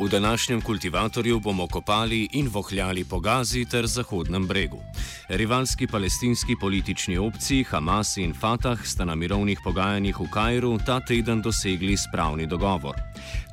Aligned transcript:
V 0.00 0.08
današnjem 0.08 0.60
kultivatorju 0.60 1.40
bomo 1.40 1.66
kopali 1.66 2.28
in 2.32 2.48
vohljali 2.48 3.04
po 3.04 3.20
Gazi 3.20 3.64
ter 3.64 3.86
Zahodnem 3.86 4.46
bregu. 4.46 4.78
Rivalski 5.28 5.86
palestinski 5.86 6.56
politični 6.60 7.18
opciji 7.18 7.64
Hamas 7.64 8.16
in 8.16 8.34
Fatah 8.34 8.78
sta 8.84 9.04
na 9.04 9.14
mirovnih 9.14 9.58
pogajanjih 9.64 10.20
v 10.20 10.30
Kajru 10.30 10.78
ta 10.86 11.00
teden 11.00 11.42
dosegli 11.42 11.96
spravni 11.96 12.46
dogovor. 12.46 12.94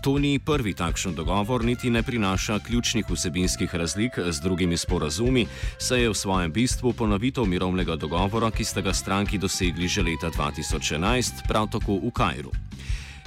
To 0.04 0.20
ni 0.20 0.40
prvi 0.40 0.74
takšen 0.74 1.16
dogovor, 1.16 1.66
niti 1.66 1.90
ne 1.90 2.04
prinaša 2.04 2.60
ključnih 2.60 3.06
vsebinskih 3.10 3.76
razlik 3.76 4.20
z 4.30 4.42
drugimi 4.42 4.78
sporazumi, 4.78 5.48
saj 5.80 6.02
je 6.02 6.10
v 6.10 6.14
svojem 6.14 6.52
bistvu 6.52 6.94
ponovitev 6.94 7.46
mirovnega 7.46 7.96
dogovora, 7.96 8.52
ki 8.52 8.64
sta 8.64 8.82
ga 8.82 8.94
stranki 8.94 9.38
dosegli 9.38 9.88
že 9.88 10.02
leta 10.02 10.30
2011, 10.30 11.48
prav 11.48 11.68
tako 11.72 11.98
v 12.06 12.12
Kajru. 12.12 12.52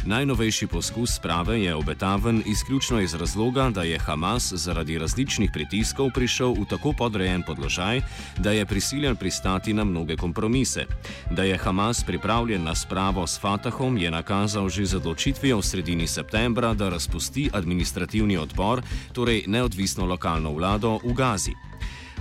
Najnovejši 0.07 0.67
poskus 0.67 1.15
sprave 1.15 1.63
je 1.63 1.75
obetaven 1.75 2.43
izključno 2.47 3.01
iz 3.01 3.15
razloga, 3.15 3.71
da 3.71 3.83
je 3.83 3.99
Hamas 3.99 4.53
zaradi 4.53 4.99
različnih 4.99 5.51
pritiskov 5.53 6.11
prišel 6.15 6.53
v 6.53 6.65
tako 6.71 6.93
podrejen 6.99 7.43
položaj, 7.43 8.01
da 8.39 8.51
je 8.51 8.67
prisiljen 8.67 9.17
pristati 9.17 9.73
na 9.73 9.85
mnoge 9.85 10.17
kompromise. 10.17 10.87
Da 11.31 11.43
je 11.43 11.59
Hamas 11.59 12.05
pripravljen 12.05 12.65
na 12.65 12.75
spravo 12.75 13.27
s 13.27 13.41
Fatahom, 13.41 13.99
je 13.99 14.11
nakazal 14.11 14.69
že 14.69 14.85
z 14.85 14.97
odločitvijo 14.97 15.59
v 15.59 15.63
sredini 15.63 16.07
septembra, 16.07 16.75
da 16.75 16.89
razpusti 16.89 17.51
administrativni 17.53 18.37
odbor, 18.37 18.83
torej 19.13 19.45
neodvisno 19.47 20.07
lokalno 20.07 20.53
vlado 20.53 20.99
v 21.05 21.13
Gazi. 21.13 21.68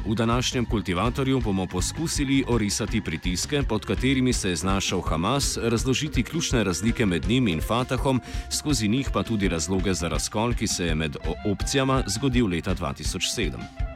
V 0.06 0.16
današnjem 0.16 0.66
kultivatorju 0.66 1.42
bomo 1.42 1.66
poskusili 1.66 2.44
orisati 2.48 3.02
pritiske, 3.02 3.64
pod 3.70 3.86
katerimi 3.86 4.34
se 4.34 4.50
je 4.50 4.56
znašel 4.56 5.02
Hamas, 5.02 5.58
razložiti 5.62 6.24
ključne 6.24 6.64
razlike 6.64 7.06
med 7.06 7.28
njim 7.28 7.48
in 7.48 7.62
Fatahom, 7.62 8.22
skozi 8.50 8.88
njih 8.88 9.10
pa 9.14 9.24
tudi 9.24 9.48
razloge 9.48 9.94
za 9.94 10.08
razkol, 10.08 10.54
ki 10.54 10.68
se 10.68 10.86
je 10.86 10.96
med 10.96 11.18
opcijama 11.52 12.04
zgodil 12.08 12.48
leta 12.48 12.76
2007. 12.76 13.88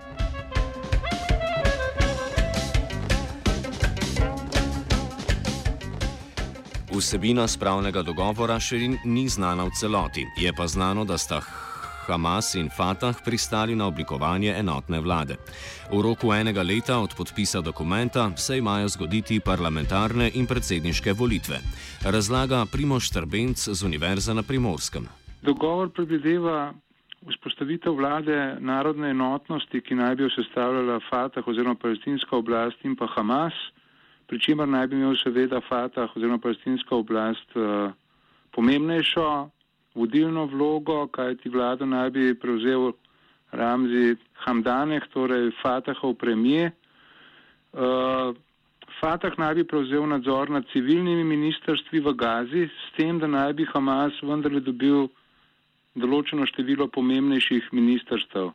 Vsebina 6.92 7.48
spravnega 7.48 8.04
dogovora 8.04 8.60
še 8.60 8.78
ni 9.06 9.30
znana 9.30 9.64
v 9.64 9.72
celoti, 9.80 10.26
je 10.38 10.54
pa 10.54 10.68
znano, 10.68 11.06
da 11.06 11.18
sta 11.18 11.42
Hamas 12.12 12.56
in 12.56 12.68
Fatah 12.70 13.16
pristali 13.26 13.76
na 13.76 13.88
oblikovanje 13.88 14.52
enotne 14.60 15.00
vlade. 15.00 15.38
V 15.88 16.02
roku 16.04 16.34
enega 16.34 16.64
leta 16.64 17.00
od 17.00 17.16
podpisa 17.16 17.62
dokumenta 17.62 18.32
se 18.36 18.58
imajo 18.58 18.88
zgoditi 18.88 19.40
parlamentarne 19.40 20.32
in 20.34 20.46
predsedniške 20.46 21.14
volitve. 21.14 21.60
Razlaga 22.04 22.66
Primoš 22.72 23.10
Trbenc 23.10 23.58
z 23.58 23.84
Univerze 23.84 24.34
na 24.34 24.44
Primorskem. 24.44 25.08
Dogovor 25.42 25.90
predvideva 25.90 26.74
vzpostavitev 27.30 27.96
vlade 27.96 28.58
narodne 28.60 29.10
enotnosti, 29.16 29.82
ki 29.82 29.96
naj 29.96 30.16
bi 30.16 30.24
jo 30.24 30.30
sestavljala 30.36 31.00
Fatah 31.10 31.48
oziroma 31.48 31.76
palestinska 31.76 32.36
oblast 32.36 32.84
in 32.84 32.96
pa 32.96 33.08
Hamas, 33.16 33.56
pri 34.28 34.40
čemer 34.40 34.68
naj 34.68 34.88
bi 34.88 35.00
imel 35.00 35.16
seveda 35.16 35.62
Fatah 35.70 36.12
oziroma 36.16 36.44
palestinska 36.44 36.96
oblast 36.96 37.56
uh, 37.56 37.96
pomembnejšo 38.52 39.50
vodilno 39.96 40.46
vlogo, 40.46 41.08
kajti 41.08 41.50
vlado 41.50 41.86
naj 41.86 42.10
bi 42.10 42.34
prevzel 42.40 42.92
Ramzi 43.52 44.16
Hamdaneh, 44.46 45.04
torej 45.14 45.52
Fatahov 45.62 46.16
premije. 46.16 46.72
Uh, 47.74 48.36
Fatah 49.00 49.34
naj 49.38 49.56
bi 49.56 49.64
prevzel 49.64 50.06
nadzor 50.08 50.50
nad 50.50 50.66
civilnimi 50.72 51.24
ministrstvi 51.24 52.00
v 52.00 52.14
Gazi, 52.14 52.68
s 52.68 52.96
tem, 52.98 53.20
da 53.20 53.28
naj 53.28 53.54
bi 53.54 53.66
Hamas 53.66 54.20
vendarle 54.22 54.62
dobil 54.62 55.08
določeno 55.96 56.46
število 56.46 56.88
pomembnejših 56.88 57.72
ministrstv. 57.74 58.52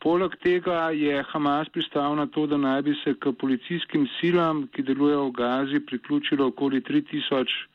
Poleg 0.00 0.34
tega 0.40 0.90
je 0.96 1.20
Hamas 1.32 1.68
pristal 1.72 2.16
na 2.16 2.26
to, 2.26 2.46
da 2.46 2.56
naj 2.56 2.82
bi 2.88 2.94
se 3.02 3.14
k 3.14 3.32
policijskim 3.40 4.08
silam, 4.16 4.66
ki 4.72 4.82
delujejo 4.82 5.28
v 5.28 5.36
Gazi, 5.38 5.80
priključilo 5.80 6.48
okoli 6.52 6.80
3000 6.80 7.73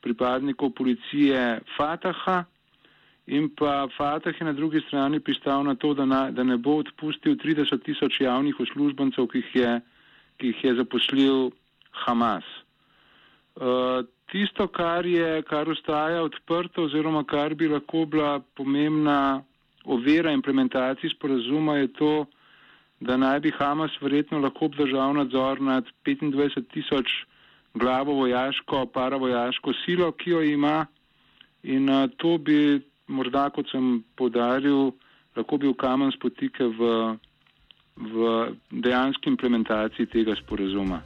pripadnikov 0.00 0.72
policije 0.74 1.60
Fataha 1.76 2.44
in 3.26 3.48
pa 3.54 3.88
Fatah 3.96 4.34
je 4.40 4.44
na 4.44 4.52
drugi 4.52 4.80
strani 4.80 5.20
pristal 5.20 5.64
na 5.64 5.74
to, 5.74 5.94
da, 5.94 6.04
na, 6.04 6.30
da 6.30 6.42
ne 6.44 6.56
bo 6.56 6.80
odpustil 6.82 7.36
30 7.36 7.82
tisoč 7.84 8.20
javnih 8.20 8.60
uslužbencev, 8.60 9.28
ki 9.30 9.38
jih 9.38 9.54
je, 9.54 9.74
ki 10.38 10.46
jih 10.50 10.64
je 10.64 10.74
zaposlil 10.74 11.50
Hamas. 12.04 12.44
Uh, 13.54 14.02
tisto, 14.32 14.66
kar, 14.68 15.06
je, 15.06 15.42
kar 15.42 15.68
ostaja 15.68 16.22
odprto 16.22 16.88
oziroma 16.88 17.24
kar 17.24 17.54
bi 17.54 17.68
lahko 17.68 18.04
bila 18.06 18.40
pomembna 18.56 19.42
ovira 19.84 20.32
implementaciji 20.32 21.10
sporazuma 21.14 21.76
je 21.76 21.92
to, 21.92 22.12
da 23.00 23.16
naj 23.16 23.40
bi 23.40 23.50
Hamas 23.50 23.94
verjetno 24.00 24.38
lahko 24.38 24.64
obdržal 24.64 25.14
nadzor 25.14 25.60
nad 25.60 25.84
25 26.04 26.66
tisoč 26.72 27.24
glavo 27.74 28.14
vojaško, 28.14 28.86
paravojaško 28.86 29.72
silo, 29.84 30.12
ki 30.12 30.30
jo 30.30 30.42
ima 30.42 30.86
in 31.62 31.90
uh, 31.90 32.10
to 32.16 32.38
bi 32.38 32.80
morda, 33.06 33.50
kot 33.50 33.68
sem 33.70 34.02
podaril, 34.16 34.92
lahko 35.36 35.58
bil 35.58 35.74
kamen 35.74 36.12
spotike 36.14 36.64
v, 36.78 36.90
v 37.96 38.34
dejanski 38.70 39.30
implementaciji 39.30 40.06
tega 40.06 40.36
sporazuma. 40.38 41.02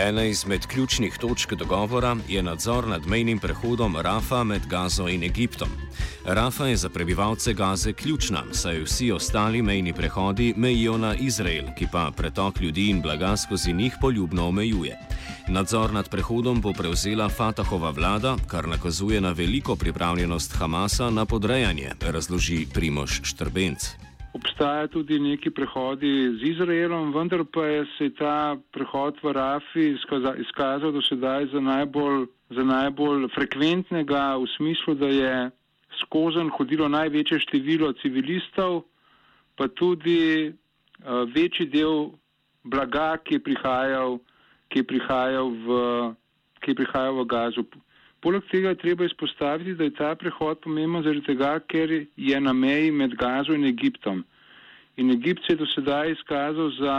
Ena 0.00 0.24
izmed 0.24 0.66
ključnih 0.66 1.18
točk 1.20 1.52
dogovora 1.54 2.16
je 2.28 2.42
nadzor 2.42 2.88
nad 2.88 3.06
mejnim 3.06 3.38
prehodom 3.38 3.96
Rafa 3.96 4.44
med 4.44 4.62
Gazo 4.70 5.08
in 5.08 5.22
Egiptom. 5.22 5.68
Rafa 6.24 6.66
je 6.66 6.76
za 6.76 6.88
prebivalce 6.88 7.54
Gaze 7.54 7.92
ključna, 7.92 8.42
saj 8.52 8.82
vsi 8.82 9.12
ostali 9.12 9.62
mejni 9.62 9.92
prehodi 9.92 10.54
mejijo 10.56 10.98
na 10.98 11.14
Izrael, 11.14 11.64
ki 11.78 11.86
pa 11.92 12.10
pretok 12.16 12.60
ljudi 12.60 12.90
in 12.90 13.02
blaga 13.02 13.36
skozi 13.36 13.72
njih 13.72 13.94
poljubno 14.00 14.48
omejuje. 14.48 14.98
Nadzor 15.48 15.92
nad 15.92 16.10
prehodom 16.10 16.60
bo 16.60 16.72
prevzela 16.72 17.28
Fatahova 17.28 17.90
vlada, 17.90 18.36
kar 18.50 18.68
nakazuje 18.68 19.20
na 19.20 19.32
veliko 19.32 19.76
pripravljenost 19.76 20.56
Hamasa 20.58 21.10
na 21.10 21.24
podrejanje, 21.24 21.90
razloži 22.12 22.66
Primoš 22.74 23.20
Štrbenc. 23.24 23.78
Obstaja 24.32 24.86
tudi 24.86 25.18
neki 25.18 25.50
prehodi 25.50 26.38
z 26.40 26.50
Izraelom, 26.50 27.14
vendar 27.14 27.44
pa 27.52 27.64
je 27.64 27.86
se 27.98 28.10
ta 28.18 28.56
prehod 28.72 29.16
v 29.22 29.32
Rafi 29.32 29.96
izkazal 30.40 30.92
do 30.92 31.02
sedaj 31.02 31.46
za 31.46 31.60
najbolj, 31.60 32.26
za 32.50 32.64
najbolj 32.64 33.28
frekventnega 33.34 34.36
v 34.36 34.46
smislu, 34.56 34.94
da 34.94 35.06
je 35.06 35.50
skozen 35.98 36.50
hodilo 36.54 36.88
največje 36.88 37.40
število 37.46 37.92
civilistov, 38.02 38.84
pa 39.58 39.68
tudi 39.68 40.50
uh, 40.50 41.26
večji 41.34 41.66
del 41.66 42.10
blaga, 42.64 43.18
ki 43.24 43.38
je 43.38 43.44
prihajal, 43.44 44.18
ki 44.70 44.82
je 44.82 44.86
prihajal, 44.86 45.50
v, 45.50 45.78
ki 46.60 46.70
je 46.72 46.78
prihajal 46.82 47.14
v 47.20 47.26
gazu. 47.26 47.64
Poleg 48.20 48.44
tega 48.52 48.74
je 48.74 48.82
treba 48.82 49.04
izpostaviti, 49.04 49.74
da 49.74 49.84
je 49.84 49.96
ta 49.96 50.12
prehod 50.14 50.60
pomemben 50.60 51.02
zaradi 51.02 51.24
tega, 51.24 51.54
ker 51.72 52.04
je 52.16 52.40
na 52.40 52.52
meji 52.52 52.90
med 52.92 53.16
Gazo 53.16 53.56
in 53.56 53.64
Egiptom. 53.64 54.24
In 54.96 55.10
Egipt 55.10 55.46
se 55.46 55.54
je 55.54 55.56
do 55.56 55.66
sedaj 55.66 56.12
izkazal 56.12 56.68
za 56.76 56.96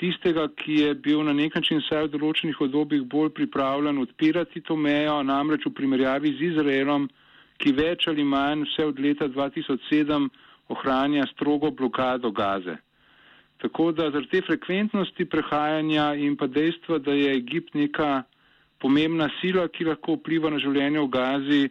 tistega, 0.00 0.48
ki 0.56 0.78
je 0.80 0.94
bil 0.94 1.20
na 1.22 1.34
nek 1.36 1.54
način 1.54 1.82
vsaj 1.82 2.06
v 2.06 2.12
določenih 2.14 2.60
obdobjih 2.64 3.02
bolj 3.04 3.34
pripravljen 3.36 4.00
odpirati 4.00 4.64
to 4.64 4.76
mejo, 4.76 5.18
namreč 5.22 5.66
v 5.68 5.74
primerjavi 5.76 6.32
z 6.38 6.48
Izraelom, 6.52 7.10
ki 7.58 7.72
več 7.72 8.08
ali 8.08 8.24
manj 8.24 8.64
vse 8.68 8.86
od 8.86 9.00
leta 9.00 9.28
2007 9.28 10.28
ohranja 10.72 11.26
strogo 11.32 11.70
blokado 11.70 12.30
Gaze. 12.30 12.76
Tako 13.62 13.92
da 13.92 14.10
zaradi 14.10 14.28
te 14.30 14.40
frekventnosti 14.46 15.24
prehajanja 15.24 16.14
in 16.14 16.36
pa 16.36 16.46
dejstva, 16.46 16.98
da 16.98 17.12
je 17.12 17.36
Egipt 17.36 17.74
neka 17.74 18.24
pomembna 18.82 19.28
sila, 19.40 19.68
ki 19.68 19.86
lahko 19.86 20.16
vpliva 20.18 20.50
na 20.50 20.58
življenje 20.58 20.98
v 21.04 21.10
Gazi, 21.12 21.62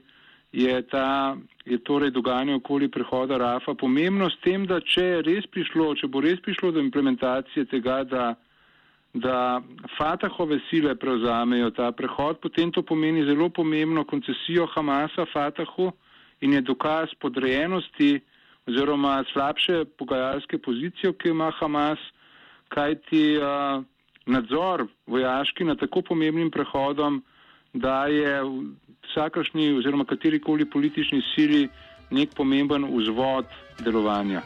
je, 0.51 0.81
ta, 0.91 1.35
je 1.65 1.79
torej 1.83 2.11
dogajanje 2.11 2.55
okoli 2.59 2.87
prehoda 2.91 3.37
Rafa 3.37 3.73
pomembno 3.75 4.29
s 4.29 4.39
tem, 4.43 4.65
da 4.67 4.79
če 4.79 5.21
res 5.27 5.47
prišlo, 5.51 5.93
če 5.99 6.07
bo 6.11 6.23
res 6.23 6.39
prišlo 6.43 6.71
do 6.75 6.83
implementacije 6.83 7.67
tega, 7.71 8.03
da 8.03 8.33
da 9.13 9.61
Fatahove 9.97 10.59
sile 10.69 10.95
prevzamejo 10.95 11.71
ta 11.71 11.91
prehod, 11.91 12.39
potem 12.39 12.71
to 12.71 12.81
pomeni 12.81 13.25
zelo 13.25 13.49
pomembno 13.49 14.03
koncesijo 14.03 14.67
Hamasa 14.75 15.25
Fatahu 15.33 15.91
in 16.41 16.53
je 16.53 16.61
dokaz 16.61 17.09
podrejenosti 17.19 18.19
oziroma 18.67 19.23
slabše 19.33 19.85
pogajalske 19.97 20.57
pozicije, 20.57 21.13
ki 21.13 21.29
ima 21.29 21.51
Hamas, 21.59 21.99
kajti 22.69 23.37
uh, 23.37 23.83
nadzor 24.25 24.85
vojaški 25.07 25.63
nad 25.63 25.79
tako 25.79 26.01
pomembnim 26.01 26.51
prehodom 26.51 27.23
daje 27.73 28.41
vsakršni 29.09 29.71
oziroma 29.77 30.05
katerikoli 30.05 30.69
politični 30.69 31.21
sili 31.35 31.67
nek 32.11 32.29
pomemben 32.35 32.85
vzvod 32.97 33.45
delovanja. 33.79 34.41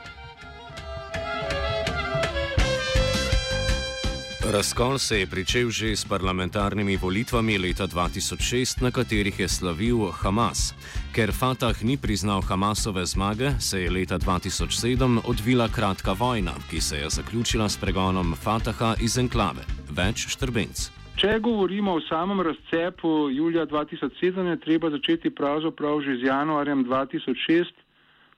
Razkol 4.56 4.98
se 4.98 5.19
je 5.19 5.28
pričel 5.28 5.69
že 5.69 5.96
s 5.96 6.06
parlamentarnimi 6.07 6.96
volitvami 6.98 7.57
leta 7.57 7.88
2006, 7.88 8.80
na 8.81 8.92
katerih 8.92 9.40
je 9.40 9.48
slavil 9.48 10.07
Hamas. 10.16 10.72
Ker 11.12 11.36
Fatah 11.36 11.75
ni 11.84 11.98
priznal 11.98 12.42
Hamasove 12.42 13.06
zmage, 13.06 13.52
se 13.60 13.81
je 13.81 13.92
leta 13.92 14.16
2007 14.16 15.19
odvila 15.28 15.68
kratka 15.68 16.16
vojna, 16.16 16.56
ki 16.69 16.81
se 16.81 16.98
je 16.98 17.10
zaključila 17.10 17.69
s 17.69 17.78
pregonom 17.78 18.36
Fataha 18.36 18.96
iz 19.04 19.18
enklave. 19.18 19.68
Več 19.92 20.24
štrbenc. 20.31 20.88
Če 21.19 21.40
govorimo 21.40 22.00
o 22.00 22.02
samem 22.07 22.40
razcepu 22.40 23.30
julija 23.30 23.66
2007, 23.68 24.40
je 24.40 24.60
treba 24.60 24.90
začeti 24.90 25.36
pravzaprav 25.36 26.00
že 26.02 26.16
z 26.16 26.31
januarjem 26.31 26.86
2006, 26.86 27.84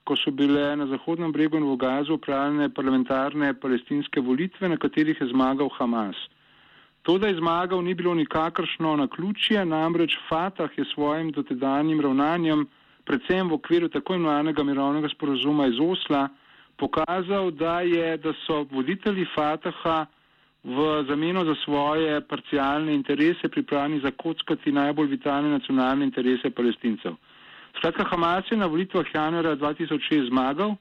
ko 0.08 0.16
so 0.16 0.30
bile 0.32 0.76
na 0.76 0.86
Zahodnem 0.88 1.32
bregu 1.32 1.60
in 1.60 1.68
v 1.68 1.76
Gazu 1.76 2.16
upravljene 2.16 2.72
parlamentarne 2.72 3.52
palestinske 3.60 4.20
volitve, 4.24 4.68
na 4.68 4.80
katerih 4.80 5.20
je 5.20 5.28
zmagal 5.28 5.68
Hamas. 5.76 6.16
To, 7.04 7.18
da 7.18 7.28
je 7.28 7.36
zmagal, 7.36 7.82
ni 7.84 7.94
bilo 7.94 8.14
nikakršno 8.14 8.96
na 8.96 9.06
ključje, 9.08 9.64
namreč 9.64 10.16
Fatah 10.28 10.72
je 10.78 10.84
svojim 10.94 11.30
dotedanjim 11.32 12.00
ravnanjem, 12.00 12.66
predvsem 13.04 13.48
v 13.48 13.60
okviru 13.60 13.88
tako 13.88 14.16
imenovanega 14.16 14.64
mirovnega 14.64 15.08
sporozuma 15.12 15.68
iz 15.68 15.76
Osla, 15.80 16.28
pokazal, 16.76 17.50
da, 17.50 17.80
je, 17.80 18.16
da 18.16 18.32
so 18.46 18.64
voditelji 18.72 19.26
Fataha 19.34 20.06
v 20.64 21.04
zameno 21.08 21.44
za 21.44 21.54
svoje 21.64 22.20
parcialne 22.20 22.94
interese 22.94 23.48
pripravljeni 23.48 24.00
zakockati 24.00 24.72
najbolj 24.72 25.16
vitalne 25.16 25.50
nacionalne 25.50 26.04
interese 26.04 26.50
palestincev. 26.50 27.12
Skratka, 27.78 28.04
Hamas 28.10 28.50
je 28.50 28.56
na 28.56 28.66
volitvah 28.66 29.06
januarja 29.14 29.56
2006 29.56 30.28
zmagal 30.28 30.74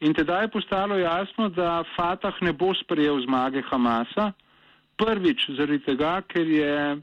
in 0.00 0.14
teda 0.14 0.40
je 0.42 0.48
postalo 0.48 0.98
jasno, 0.98 1.48
da 1.48 1.84
Fatah 1.96 2.34
ne 2.42 2.52
bo 2.52 2.74
sprejel 2.74 3.22
zmage 3.22 3.62
Hamasa. 3.70 4.32
Prvič 4.98 5.46
zaradi 5.56 5.78
tega, 5.86 6.22
ker 6.26 6.46
je 6.46 6.98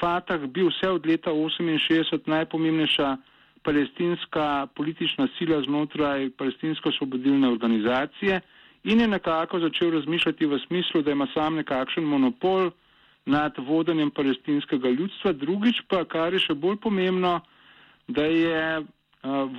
Fatah 0.00 0.42
bil 0.50 0.66
vse 0.70 0.90
od 0.90 1.06
leta 1.06 1.30
1968 1.30 2.26
najpomembnejša 2.26 3.16
palestinska 3.62 4.66
politična 4.74 5.28
sila 5.38 5.62
znotraj 5.62 6.30
palestinsko-svobodilne 6.30 7.48
organizacije 7.48 8.40
in 8.84 9.00
je 9.00 9.08
nekako 9.08 9.60
začel 9.60 9.90
razmišljati 9.90 10.46
v 10.46 10.58
smislu, 10.66 11.02
da 11.02 11.10
ima 11.10 11.26
sam 11.34 11.54
nekakšen 11.54 12.04
monopol 12.04 12.70
nad 13.26 13.54
vodenjem 13.58 14.10
palestinskega 14.10 14.88
ljudstva. 14.88 15.32
Drugič 15.32 15.82
pa, 15.88 16.04
kar 16.04 16.34
je 16.34 16.42
še 16.42 16.54
bolj 16.54 16.76
pomembno, 16.82 17.40
da 18.08 18.24
je 18.24 18.80
uh, 18.80 18.86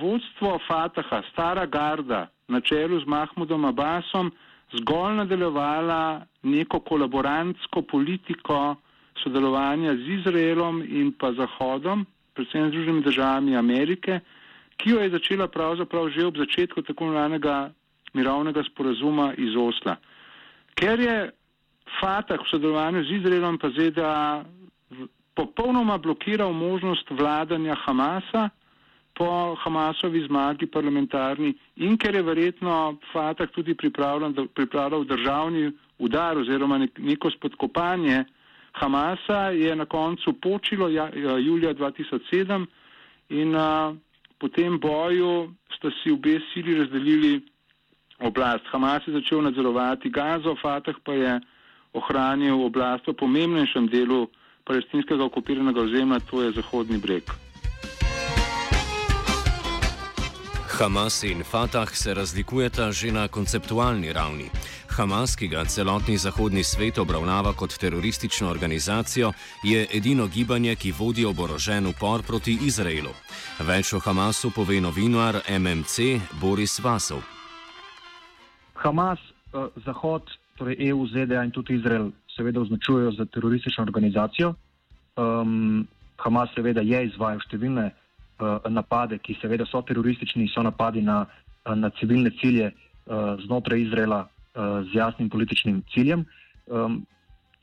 vodstvo 0.00 0.58
Fataha, 0.68 1.22
stara 1.32 1.66
garda, 1.66 2.28
na 2.48 2.60
čelu 2.60 3.00
z 3.00 3.06
Mahmudom 3.06 3.64
Abbasom, 3.64 4.32
zgolj 4.72 5.14
nadaljevala 5.14 6.26
neko 6.42 6.80
kolaborantsko 6.80 7.82
politiko 7.82 8.76
sodelovanja 9.22 9.94
z 9.94 10.08
Izraelom 10.18 10.82
in 10.82 11.12
pa 11.12 11.32
Zahodom, 11.32 12.06
predvsem 12.34 12.68
Združenimi 12.68 13.02
državami 13.02 13.56
Amerike, 13.56 14.20
ki 14.76 14.90
jo 14.90 15.00
je 15.00 15.10
začela 15.10 15.48
pravzaprav 15.48 16.10
že 16.10 16.26
ob 16.26 16.36
začetku 16.36 16.82
tako 16.82 17.04
imenovanega 17.04 17.70
mirovnega 18.14 18.62
sporazuma 18.62 19.32
iz 19.38 19.56
Osla. 19.56 19.96
Ker 20.74 21.00
je 21.00 21.30
Fatah 22.00 22.40
v 22.42 22.50
sodelovanju 22.50 23.04
z 23.04 23.10
Izraelom 23.22 23.58
pa 23.58 23.70
ZDA 23.70 24.44
popolnoma 25.34 25.98
blokiral 25.98 26.52
možnost 26.52 27.10
vladanja 27.10 27.74
Hamasa 27.74 28.48
po 29.14 29.54
Hamasovi 29.54 30.26
zmagi 30.26 30.66
parlamentarni 30.66 31.54
in 31.76 31.96
ker 31.98 32.14
je 32.14 32.22
verjetno 32.22 32.96
Fatah 33.12 33.48
tudi 33.50 33.74
pripravljal 34.54 35.04
državni 35.04 35.72
udar 35.98 36.38
oziroma 36.38 36.78
neko 36.98 37.30
spodkopanje 37.30 38.24
Hamasa, 38.74 39.50
je 39.54 39.76
na 39.76 39.84
koncu 39.86 40.32
počilo 40.32 40.88
ja, 40.88 41.08
julija 41.38 41.74
2007 41.74 42.66
in 43.28 43.54
a, 43.56 43.94
po 44.38 44.48
tem 44.48 44.78
boju 44.80 45.54
sta 45.76 45.90
si 46.02 46.10
obe 46.10 46.40
sili 46.52 46.74
razdelili 46.78 47.40
oblast. 48.18 48.66
Hamas 48.72 49.06
je 49.06 49.12
začel 49.12 49.42
nadzorovati 49.42 50.10
Gazo, 50.10 50.56
Fatah 50.62 50.94
pa 51.04 51.12
je 51.14 51.40
ohranil 51.92 52.64
oblast 52.66 53.06
v 53.06 53.12
pomembnejšem 53.14 53.86
delu 53.86 54.26
palestinskega 54.64 55.24
okupiranega 55.24 55.80
ozemlja, 55.80 56.20
to 56.30 56.42
je 56.42 56.52
Zahodni 56.52 56.98
breg. 56.98 57.30
Hamas 60.78 61.22
in 61.22 61.44
Fatah 61.44 61.96
se 61.96 62.14
razlikujeta 62.14 62.92
že 62.92 63.12
na 63.12 63.28
konceptualni 63.28 64.12
ravni. 64.12 64.50
Hamas, 64.96 65.36
ki 65.36 65.48
ga 65.48 65.64
celotni 65.64 66.16
zahodni 66.18 66.64
svet 66.64 66.98
obravnava 66.98 67.52
kot 67.52 67.78
teroristično 67.78 68.50
organizacijo, 68.50 69.32
je 69.62 69.86
edino 69.92 70.26
gibanje, 70.26 70.74
ki 70.76 70.92
vodi 70.92 71.24
oborožen 71.24 71.86
upor 71.86 72.22
proti 72.22 72.58
Izraelu. 72.62 73.10
Več 73.60 73.92
o 73.92 73.98
Hamasu 73.98 74.50
pove 74.50 74.80
novinar 74.80 75.40
MMC 75.48 76.20
Boris 76.40 76.80
Vasov. 76.80 77.22
Hamas, 78.74 79.18
eh, 79.54 79.66
Zahod, 79.84 80.22
torej 80.58 80.76
EU, 80.78 81.06
ZDA 81.06 81.44
in 81.44 81.50
tudi 81.50 81.74
Izrael 81.74 82.10
seveda 82.36 82.60
označujejo 82.60 83.12
za 83.12 83.24
teroristično 83.24 83.84
organizacijo. 83.84 84.54
Um, 85.16 85.86
Hamas 86.16 86.50
seveda 86.54 86.80
je 86.80 87.06
izvajal 87.06 87.40
številne 87.46 87.88
uh, 87.90 88.70
napade, 88.70 89.18
ki 89.18 89.36
seveda 89.40 89.66
so 89.66 89.82
teroristični, 89.82 90.48
so 90.50 90.62
napadi 90.62 91.02
na, 91.02 91.24
uh, 91.66 91.74
na 91.78 91.90
civilne 91.98 92.30
cilje 92.40 92.70
uh, 92.70 93.34
znotraj 93.46 93.82
Izraela 93.86 94.24
uh, 94.24 94.82
z 94.86 94.98
jasnim 94.98 95.30
političnim 95.30 95.82
ciljem. 95.94 96.24
Um, 96.66 97.02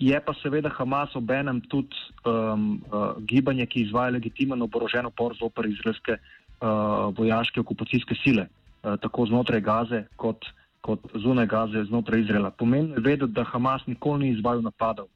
je 0.01 0.19
pa 0.19 0.33
seveda 0.41 0.69
Hamas 0.73 1.15
obenem 1.15 1.61
tudi 1.69 1.95
um, 2.25 2.81
uh, 2.91 3.13
gibanje, 3.27 3.65
ki 3.65 3.85
izvaja 3.85 4.15
legitimen 4.17 4.61
oborožen 4.61 5.05
upor 5.05 5.35
zoper 5.37 5.67
izraelske 5.69 6.17
uh, 6.17 7.11
vojaške 7.17 7.61
okupacijske 7.61 8.17
sile, 8.23 8.47
uh, 8.47 8.97
tako 9.01 9.27
znotraj 9.29 9.61
Gaze 9.61 10.05
kot 10.15 10.47
kot 10.81 10.99
zunaj 11.13 11.47
Gaze, 11.47 11.83
znotraj 11.83 12.21
Izraela. 12.21 12.51
Pomembno 12.51 12.95
je 12.95 13.01
vedeti, 13.01 13.31
da 13.31 13.43
Hamas 13.43 13.85
nikoli 13.87 14.25
ni 14.25 14.37
izvajal 14.37 14.61
napadov 14.61 15.07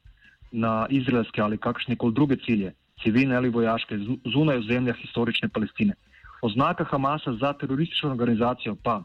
na 0.52 0.86
izraelske 0.90 1.42
ali 1.42 1.58
kakšne 1.58 1.96
koli 1.96 2.14
druge 2.14 2.36
cilje, 2.36 2.72
civilne 3.02 3.36
ali 3.36 3.50
vojaške, 3.50 3.98
zunaj 4.32 4.58
ozemlja 4.58 4.94
historične 4.94 5.48
Palestine. 5.48 5.94
Oznaka 6.42 6.84
Hamasa 6.84 7.32
za 7.32 7.52
teroristično 7.52 8.10
organizacijo 8.10 8.76
pa, 8.82 9.02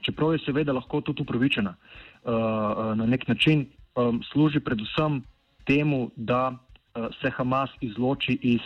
čeprav 0.00 0.32
je 0.32 0.38
seveda 0.38 0.72
lahko 0.72 1.00
tudi 1.00 1.22
upravičena, 1.22 1.74
uh, 1.74 2.32
uh, 2.32 2.96
na 2.96 3.06
nek 3.06 3.28
način 3.28 3.66
um, 3.94 4.22
služi 4.32 4.60
predvsem 4.60 5.22
temu, 5.64 6.10
da 6.16 6.50
uh, 6.50 7.06
se 7.20 7.30
Hamas 7.30 7.70
izloči 7.80 8.38
iz 8.42 8.60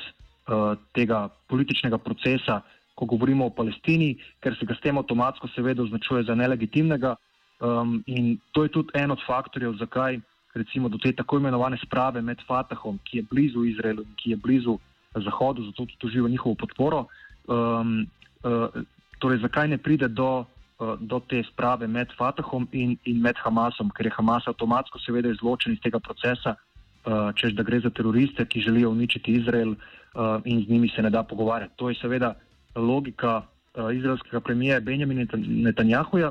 tega 0.92 1.28
političnega 1.48 1.98
procesa, 1.98 2.60
ko 2.96 3.04
govorimo 3.04 3.46
o 3.46 3.52
Palestini, 3.52 4.16
ker 4.40 4.56
se 4.56 4.66
ga 4.66 4.74
s 4.74 4.80
tem 4.80 4.96
avtomatsko 4.98 5.48
seveda 5.52 5.84
označuje 5.84 6.24
za 6.24 6.34
nelegitimnega. 6.34 7.14
Um, 7.60 8.02
in 8.06 8.38
to 8.52 8.64
je 8.64 8.72
tudi 8.72 8.96
en 8.96 9.12
od 9.12 9.20
faktorjev, 9.26 9.76
zakaj 9.80 10.20
recimo 10.56 10.88
do 10.88 10.98
te 10.98 11.12
tako 11.12 11.36
imenovane 11.36 11.76
sprave 11.84 12.22
med 12.22 12.40
Fatahom, 12.48 12.98
ki 13.04 13.18
je 13.18 13.26
blizu 13.30 13.64
Izraelu 13.64 14.02
in 14.02 14.14
ki 14.16 14.30
je 14.30 14.36
blizu 14.36 14.78
Zahodu, 15.16 15.64
zato 15.64 15.86
tudi 15.86 16.06
uživa 16.06 16.28
njihovo 16.28 16.54
podporo. 16.54 17.06
Um, 17.48 18.06
uh, 18.44 18.82
torej, 19.18 19.40
zakaj 19.44 19.68
ne 19.68 19.78
pride 19.78 20.08
do, 20.08 20.44
uh, 20.78 20.96
do 21.00 21.20
te 21.20 21.42
sprave 21.52 21.86
med 21.86 22.12
Fatahom 22.16 22.68
in, 22.72 22.96
in 23.04 23.20
med 23.20 23.36
Hamasom, 23.44 23.90
ker 23.90 24.06
je 24.06 24.16
Hamas 24.16 24.48
avtomatsko 24.48 24.98
seveda 24.98 25.32
izločen 25.32 25.72
iz 25.72 25.80
tega 25.80 26.00
procesa, 26.00 26.56
uh, 26.56 27.32
čež 27.36 27.56
da 27.56 27.62
gre 27.62 27.80
za 27.80 27.90
teroriste, 27.90 28.44
ki 28.44 28.60
želijo 28.60 28.90
uničiti 28.90 29.36
Izrael 29.40 29.72
uh, 29.72 30.40
in 30.44 30.64
z 30.64 30.68
njimi 30.68 30.88
se 30.88 31.02
ne 31.02 31.10
da 31.10 31.22
pogovarjati. 31.22 31.76
To 31.76 31.88
je 31.88 32.00
seveda 32.00 32.34
logika 32.76 33.42
uh, 33.74 33.94
izraelskega 33.96 34.40
premijeja 34.40 34.80
Benjamina 34.80 35.26
Netanjahuja. 35.36 36.30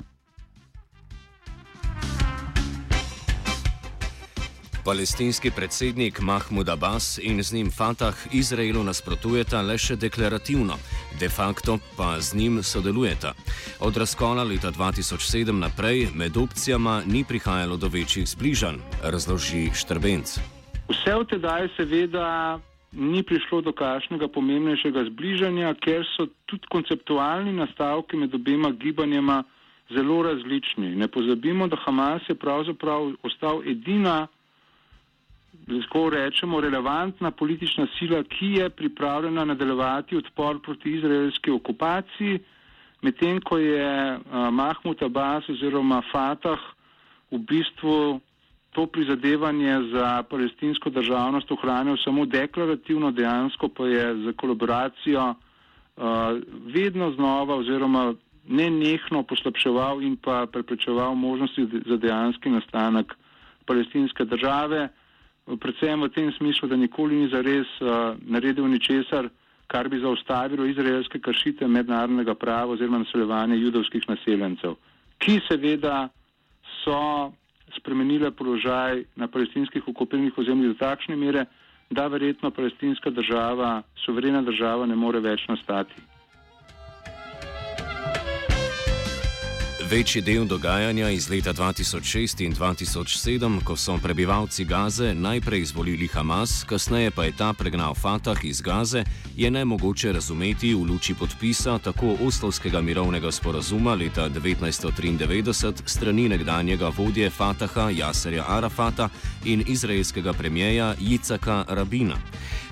Palestinski 4.86 5.52
predsednik 5.52 6.22
Mahmud 6.22 6.70
Abbas 6.70 7.18
in 7.18 7.44
z 7.44 7.54
njim 7.54 7.72
Fatah 7.72 8.16
Izraelu 8.32 8.84
nasprotujeta 8.84 9.62
le 9.62 9.78
še 9.78 9.96
deklarativno. 9.96 10.78
de 11.20 11.30
facto 11.30 11.80
pa 11.98 12.20
z 12.20 12.36
njim 12.36 12.64
sodelujeta. 12.64 13.34
Od 13.80 13.98
razkola 13.98 14.44
leta 14.44 14.72
2007 14.72 15.52
naprej 15.52 16.08
med 16.16 16.38
opcijama 16.38 17.02
ni 17.06 17.24
prihajalo 17.24 17.78
do 17.78 17.88
večjih 17.88 18.28
zbližanj, 18.28 18.76
razloži 19.04 19.72
Štrbenc. 19.74 20.40
Vse 20.90 21.16
od 21.16 21.30
tedaj 21.30 21.68
seveda 21.78 22.60
ni 22.96 23.24
prišlo 23.24 23.62
do 23.62 23.72
kakšnega 23.76 24.28
pomembnejšega 24.32 25.04
zbližanja, 25.12 25.74
ker 25.84 26.06
so 26.16 26.28
tudi 26.48 26.68
konceptualni 26.72 27.52
nastavki 27.54 28.18
med 28.18 28.34
obema 28.34 28.72
gibanjema 28.72 29.44
zelo 29.92 30.22
različni. 30.24 30.96
Ne 30.96 31.08
pozabimo, 31.08 31.68
da 31.68 31.78
Hamas 31.86 32.30
je 32.30 32.36
pravzaprav 32.36 33.12
ostal 33.24 33.62
edina, 33.68 34.28
lahko 35.68 36.10
rečemo, 36.10 36.62
relevantna 36.62 37.32
politična 37.32 37.88
sila, 38.00 38.24
ki 38.24 38.52
je 38.60 38.70
pripravljena 38.70 39.46
nadaljevati 39.46 40.18
odpor 40.18 40.62
proti 40.62 40.92
izraelski 40.98 41.52
okupaciji, 41.52 42.40
medtem 43.02 43.42
ko 43.42 43.58
je 43.58 44.20
Mahmud 44.52 45.04
Abbas 45.04 45.50
oziroma 45.50 46.02
Fatah 46.12 46.60
v 47.32 47.38
bistvu 47.38 48.20
to 48.76 48.88
prizadevanje 48.88 49.80
za 49.94 50.24
palestinsko 50.30 50.90
državnost 50.90 51.52
ohranil 51.52 51.98
samo 52.04 52.26
deklarativno, 52.26 53.12
dejansko 53.12 53.70
pa 53.70 53.88
je 53.88 54.16
za 54.26 54.34
kolaboracijo 54.38 55.30
uh, 55.30 56.04
vedno 56.76 57.12
znova 57.12 57.56
oziroma 57.56 58.14
nenehno 58.48 59.24
poslabševal 59.24 60.04
in 60.04 60.18
pa 60.18 60.46
preprečeval 60.52 61.16
možnosti 61.16 61.68
za 61.86 61.98
dejanski 61.98 62.50
nastanek 62.50 63.14
palestinske 63.66 64.26
države, 64.26 64.90
predvsem 65.60 66.02
v 66.02 66.10
tem 66.10 66.32
smislu, 66.38 66.68
da 66.70 66.76
nikoli 66.76 67.16
ni 67.16 67.30
zares 67.30 67.72
uh, 67.80 68.20
naredil 68.28 68.68
ničesar, 68.68 69.30
kar 69.68 69.90
bi 69.90 70.00
zaustavilo 70.00 70.66
izraelske 70.66 71.20
kršite 71.20 71.68
mednarodnega 71.68 72.36
prava 72.36 72.76
oziroma 72.76 72.98
naseljevanje 72.98 73.56
judovskih 73.58 74.04
naseljencev, 74.10 74.76
ki 75.18 75.40
seveda 75.48 76.10
so 76.84 77.32
spremenile 77.78 78.32
položaj 78.32 79.04
na 79.16 79.28
palestinskih 79.28 79.88
okupiranih 79.88 80.38
ozemljih 80.38 80.74
do 80.74 80.80
takšne 80.80 81.16
mere, 81.16 81.46
da 81.90 82.08
verjetno 82.08 82.52
palestinska 82.52 83.10
država, 83.10 83.82
suverena 84.06 84.42
država 84.42 84.86
ne 84.86 84.96
more 84.96 85.20
več 85.20 85.48
nastati. 85.48 85.94
Večji 89.90 90.22
del 90.22 90.48
dogajanja 90.48 91.10
iz 91.10 91.30
leta 91.30 91.54
2006 91.54 92.46
in 92.46 92.54
2007, 92.56 93.64
ko 93.64 93.76
so 93.76 93.98
prebivalci 93.98 94.66
Gaze 94.66 95.14
najprej 95.14 95.62
izvolili 95.62 96.08
Hamas, 96.08 96.64
kasneje 96.64 97.12
pa 97.12 97.24
je 97.24 97.32
ta 97.32 97.54
pregnal 97.54 97.94
Fatah 97.94 98.46
iz 98.46 98.62
Gaze, 98.62 99.04
je 99.36 99.52
nemogoče 99.52 100.12
razumeti 100.12 100.74
v 100.74 100.82
luči 100.90 101.14
podpisa 101.14 101.78
tako 101.78 102.18
Oslovskega 102.22 102.82
mirovnega 102.82 103.32
sporazuma 103.32 103.94
leta 103.94 104.30
1993 104.30 105.74
strani 105.86 106.30
nekdanjega 106.30 106.92
vodje 106.98 107.30
Fataha 107.30 107.90
Jaserja 107.90 108.46
Arafata 108.48 109.10
in 109.46 109.64
izraelskega 109.68 110.34
premijeja 110.34 110.96
Jicaka 111.00 111.66
Rabina. 111.68 112.16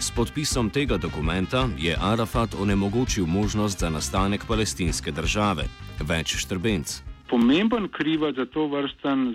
S 0.04 0.12
podpisom 0.12 0.68
tega 0.68 0.98
dokumenta 1.00 1.64
je 1.80 1.96
Arafat 1.96 2.50
onemogočil 2.60 3.26
možnost 3.26 3.80
za 3.80 3.90
nastanek 3.90 4.42
palestinske 4.48 5.12
države. 5.12 5.64
Več 6.10 6.36
štrbenc. 6.44 7.00
Pomemben 7.30 7.88
krivac 7.88 8.36
za 8.36 8.46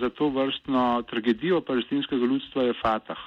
za 0.01 0.09
to 0.09 0.29
vrstno 0.29 1.03
tragedijo 1.09 1.61
palestinskega 1.61 2.25
ljudstva 2.25 2.63
je 2.63 2.73
Fatah. 2.81 3.17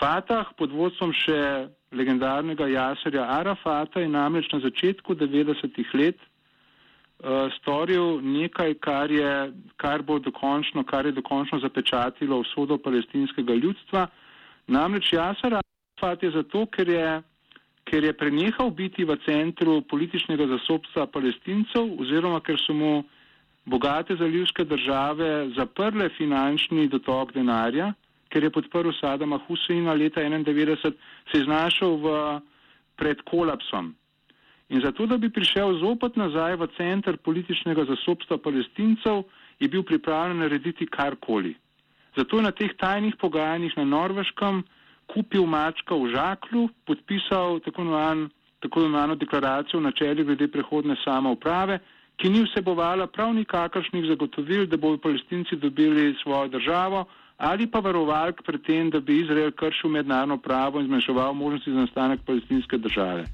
Fatah 0.00 0.46
pod 0.58 0.72
vodstvom 0.72 1.12
še 1.12 1.68
legendarnega 1.92 2.66
Jaserja 2.66 3.30
Arafata 3.38 4.00
je 4.00 4.08
namreč 4.08 4.50
na 4.52 4.58
začetku 4.58 5.14
90-ih 5.14 5.94
let 5.94 6.18
uh, 6.18 7.46
storil 7.60 8.18
nekaj, 8.22 8.74
kar, 8.82 9.10
je, 9.10 9.52
kar 9.76 10.02
bo 10.02 10.18
dokončno, 10.18 10.82
kar 10.82 11.06
je 11.06 11.12
dokončno 11.12 11.60
zapečatilo 11.62 12.42
vsodo 12.42 12.78
palestinskega 12.78 13.54
ljudstva. 13.54 14.08
Namreč 14.66 15.12
Jaser 15.12 15.62
Arafat 16.04 16.22
je 16.22 16.30
zato, 16.30 16.66
ker 16.66 16.88
je 16.88 17.22
ker 17.84 18.04
je 18.04 18.12
prenehal 18.12 18.70
biti 18.70 19.04
v 19.04 19.16
centru 19.24 19.80
političnega 19.88 20.46
zasobstva 20.48 21.06
palestincev 21.06 21.84
oziroma 22.00 22.40
ker 22.40 22.56
so 22.60 22.72
mu 22.72 23.04
bogate 23.64 24.16
zalivske 24.16 24.64
države 24.64 25.48
zaprle 25.56 26.08
finančni 26.16 26.88
dotok 26.88 27.32
denarja, 27.32 27.92
ker 28.28 28.44
je 28.44 28.50
podprl 28.50 28.92
Sadama 29.00 29.38
Huseina 29.46 29.92
leta 29.92 30.20
1991, 30.20 30.92
se 31.32 31.38
je 31.38 31.44
znašel 31.44 31.96
v, 31.96 32.14
pred 32.96 33.20
kolapsom. 33.24 33.94
In 34.68 34.80
zato, 34.80 35.06
da 35.06 35.16
bi 35.16 35.32
prišel 35.32 35.78
zopet 35.80 36.16
nazaj 36.16 36.56
v 36.56 36.68
center 36.76 37.16
političnega 37.16 37.84
zasobstva 37.84 38.38
palestincev, 38.38 39.24
je 39.60 39.68
bil 39.68 39.82
pripravljen 39.82 40.40
narediti 40.40 40.86
karkoli. 40.86 41.54
Zato 42.16 42.36
je 42.36 42.42
na 42.42 42.52
teh 42.52 42.72
tajnih 42.76 43.16
pogajanjih 43.20 43.76
na 43.76 43.84
Norveškem 43.84 44.64
kupil 45.06 45.46
mačka 45.46 45.94
v 45.94 46.10
žaklu, 46.14 46.68
podpisal 46.86 47.60
tako 47.60 47.82
imenovano 48.80 49.14
deklaracijo 49.14 49.78
o 49.78 49.82
načeli 49.82 50.24
glede 50.24 50.48
prehodne 50.48 50.96
samouprave, 51.04 51.78
ki 52.16 52.30
ni 52.30 52.44
vsebovala 52.44 53.06
prav 53.06 53.34
nikakršnih 53.34 54.06
zagotovil, 54.08 54.66
da 54.66 54.76
bodo 54.76 54.98
palestinci 54.98 55.56
dobili 55.56 56.14
svojo 56.22 56.48
državo 56.48 57.04
ali 57.36 57.66
pa 57.66 57.80
varovalk 57.80 58.42
pred 58.46 58.62
tem, 58.62 58.90
da 58.90 59.00
bi 59.00 59.20
Izrael 59.20 59.50
kršil 59.50 59.90
mednarodno 59.90 60.38
pravo 60.38 60.80
in 60.80 60.86
zmanjševal 60.86 61.34
možnosti 61.34 61.72
za 61.72 61.80
nastanek 61.80 62.20
palestinske 62.26 62.78
države. 62.78 63.24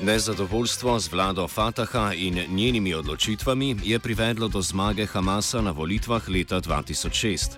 Nezadovoljstvo 0.00 0.98
z 0.98 1.12
vlado 1.12 1.48
Fataha 1.48 2.12
in 2.12 2.40
njenimi 2.48 2.94
odločitvami 2.94 3.76
je 3.84 3.98
privedlo 3.98 4.48
do 4.48 4.62
zmage 4.62 5.06
Hamasa 5.06 5.60
na 5.60 5.70
volitvah 5.70 6.28
leta 6.28 6.60
2006. 6.60 7.48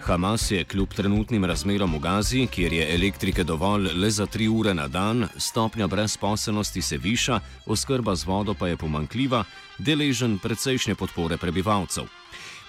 Hamas 0.00 0.50
je 0.50 0.64
kljub 0.64 0.88
trenutnim 0.88 1.44
razmerom 1.44 1.94
v 1.94 1.98
Gazi, 1.98 2.46
kjer 2.46 2.72
je 2.72 2.94
elektrike 2.94 3.44
dovolj 3.44 3.88
le 3.94 4.10
za 4.10 4.26
tri 4.26 4.48
ure 4.48 4.74
na 4.74 4.88
dan, 4.88 5.28
stopnja 5.36 5.86
brezposelnosti 5.86 6.82
se 6.82 6.96
viša, 6.96 7.40
oskrba 7.66 8.14
z 8.14 8.24
vodo 8.24 8.54
pa 8.54 8.68
je 8.68 8.76
pomankljiva, 8.76 9.44
deležen 9.78 10.38
precejšnje 10.38 10.94
podpore 10.94 11.36
prebivalcev. 11.36 12.04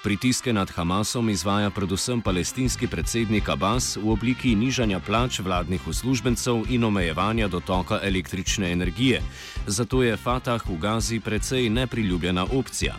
Pritiske 0.03 0.53
nad 0.53 0.69
Hamasom 0.69 1.29
izvaja 1.29 1.69
predvsem 1.69 2.21
palestinski 2.21 2.87
predsednik 2.87 3.49
Abbas 3.49 3.97
v 3.97 4.11
obliki 4.11 4.55
nižanja 4.55 4.99
plač 5.03 5.39
vladnih 5.43 5.87
uslužbencev 5.87 6.71
in 6.71 6.83
omejevanja 6.83 7.47
dotoka 7.47 7.99
električne 8.03 8.71
energije. 8.71 9.19
Zato 9.67 10.03
je 10.03 10.15
Fatah 10.17 10.63
v 10.69 10.77
Gazi 10.79 11.19
precej 11.19 11.69
nepriljubljena 11.69 12.45
opcija. 12.59 12.95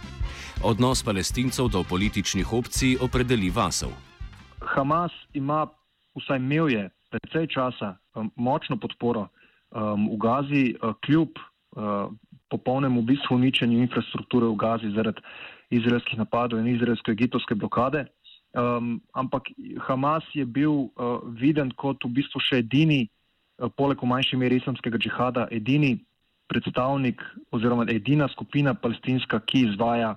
Odnos 0.65 1.03
palestincev 1.03 1.69
do 1.73 1.85
političnih 1.89 2.53
opcij 2.53 2.99
opredeli 3.01 3.51
Vasov. 3.51 3.97
Hamas 4.61 5.13
ima, 5.33 5.67
vsaj 6.21 6.37
imel 6.37 6.69
je, 6.69 6.91
precej 7.11 7.47
časa 7.47 7.97
um, 8.15 8.29
močno 8.37 8.77
podporo 8.77 9.29
um, 9.73 10.05
v 10.13 10.17
Gazi, 10.21 10.77
uh, 10.83 10.93
kljub 11.01 11.33
uh, 11.33 12.13
popolnemu 12.51 13.03
bistvu 13.03 13.41
uničenju 13.41 13.79
infrastrukture 13.79 14.47
v 14.47 14.57
Gazi 14.61 14.93
zaradi 14.93 15.25
izraelskih 15.71 16.19
napadov 16.19 16.61
in 16.61 16.69
izraelsko-egiptovske 16.75 17.55
blokade. 17.55 18.07
Um, 18.51 19.01
ampak 19.15 19.47
Hamas 19.87 20.27
je 20.35 20.45
bil 20.45 20.71
uh, 20.71 21.23
viden 21.39 21.71
kot 21.79 22.03
v 22.03 22.11
bistvu 22.19 22.43
še 22.43 22.65
edini, 22.65 23.05
uh, 23.07 23.71
poleg 23.71 24.03
v 24.03 24.11
manjši 24.11 24.39
meri 24.41 24.59
islamskega 24.59 24.99
džihada, 24.99 25.47
edini 25.55 26.01
predstavnik 26.51 27.23
oziroma 27.55 27.87
edina 27.87 28.27
skupina 28.33 28.75
palestinska, 28.75 29.39
ki 29.47 29.69
izvaja 29.71 30.17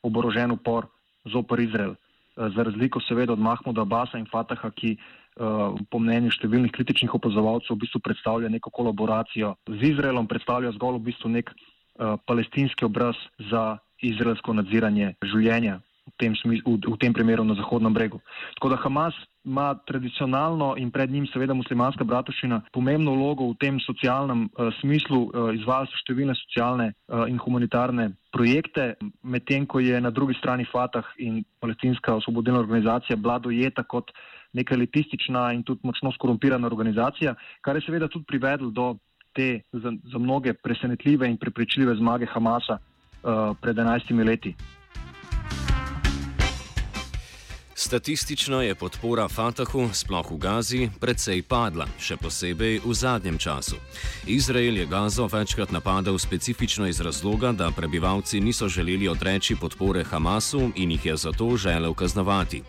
oborožen 0.00 0.56
upor 0.56 0.88
zoper 1.28 1.60
Izrael. 1.60 1.92
Uh, 1.92 2.48
za 2.56 2.64
razliko 2.64 3.04
seveda 3.04 3.36
od 3.36 3.44
Mahmuda 3.44 3.84
Abasa 3.84 4.16
in 4.16 4.24
Fataha, 4.32 4.72
ki 4.72 4.96
uh, 4.96 5.76
po 5.92 6.00
mnenju 6.00 6.32
številnih 6.32 6.72
kritičnih 6.72 7.12
opazovalcev 7.20 7.76
v 7.76 7.84
bistvu 7.84 8.00
predstavlja 8.00 8.48
neko 8.48 8.72
kolaboracijo 8.72 9.58
z 9.68 9.92
Izraelom, 9.92 10.24
predstavlja 10.24 10.72
zgolj 10.80 11.02
v 11.02 11.06
bistvu 11.12 11.36
nek 11.36 11.52
uh, 11.52 12.16
palestinski 12.24 12.88
obraz 12.88 13.20
za 13.52 13.76
izraelsko 14.02 14.52
nadziranje 14.52 15.14
življenja, 15.22 15.80
v 16.04 16.12
tem, 16.20 16.32
v, 16.36 16.60
v 16.76 16.96
tem 17.00 17.12
primeru 17.12 17.44
na 17.44 17.56
Zahodnem 17.56 17.94
bregu. 17.94 18.20
Tako 18.60 18.68
da 18.68 18.76
Hamas 18.76 19.16
ima 19.44 19.74
tradicionalno 19.86 20.74
in 20.76 20.90
pred 20.90 21.10
njim 21.10 21.26
seveda 21.32 21.54
muslimanska 21.54 22.04
bratovščina 22.04 22.60
pomembno 22.72 23.12
vlogo 23.16 23.48
v 23.52 23.56
tem 23.60 23.80
socialnem 23.80 24.46
uh, 24.46 24.68
smislu, 24.80 25.20
uh, 25.32 25.50
izvaja 25.56 25.88
so 25.88 26.00
številne 26.04 26.36
socialne 26.36 26.92
uh, 26.92 27.24
in 27.28 27.40
humanitarne 27.40 28.12
projekte, 28.32 28.94
medtem 29.22 29.66
ko 29.66 29.80
je 29.80 30.00
na 30.00 30.10
drugi 30.10 30.36
strani 30.40 30.68
Fatah 30.68 31.08
in 31.18 31.42
palestinska 31.60 32.16
osvobodilna 32.20 32.60
organizacija 32.60 33.16
bila 33.16 33.38
dojeta 33.38 33.84
kot 33.84 34.12
neka 34.54 34.76
elitistična 34.76 35.52
in 35.52 35.64
tudi 35.66 35.84
močno 35.84 36.12
skorumpirana 36.14 36.68
organizacija, 36.68 37.34
kar 37.60 37.76
je 37.76 37.84
seveda 37.88 38.08
tudi 38.08 38.28
privedlo 38.28 38.70
do 38.70 38.94
te 39.34 39.64
za, 39.72 39.90
za 40.12 40.18
mnoge 40.18 40.52
presenetljive 40.54 41.26
in 41.26 41.36
prepričljive 41.36 41.96
zmage 41.98 42.28
Hamasa 42.30 42.78
pred 43.60 43.76
11 43.76 44.24
leti. 44.26 44.54
Statistično 47.76 48.62
je 48.62 48.74
podpora 48.74 49.28
Fatahu, 49.28 49.88
sploh 49.92 50.30
v 50.30 50.36
Gazi, 50.38 50.88
precej 51.00 51.42
padla, 51.42 51.84
še 52.00 52.16
posebej 52.16 52.78
v 52.80 52.94
zadnjem 52.94 53.36
času. 53.38 53.76
Izrael 54.24 54.78
je 54.78 54.86
Gazo 54.86 55.26
večkrat 55.26 55.68
napadal 55.68 56.18
specifično 56.18 56.86
iz 56.86 57.00
razloga, 57.00 57.52
da 57.52 57.68
prebivalci 57.70 58.40
niso 58.40 58.68
želeli 58.68 59.08
odreči 59.08 59.56
podpore 59.60 60.04
Hamasu 60.04 60.70
in 60.74 60.90
jih 60.90 61.06
je 61.06 61.16
zato 61.16 61.56
želel 61.56 61.94
kaznovati. 61.94 62.62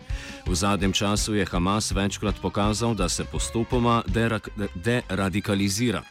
V 0.46 0.54
zadnjem 0.54 0.92
času 0.92 1.34
je 1.34 1.46
Hamas 1.46 1.92
večkrat 1.92 2.42
pokazal, 2.42 2.94
da 2.94 3.08
se 3.08 3.24
postopoma 3.24 4.02
deradikalizira. 4.74 6.02